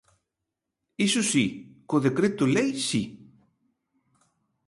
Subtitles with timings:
[1.07, 1.45] Iso si,
[1.87, 3.01] co decreto lei si.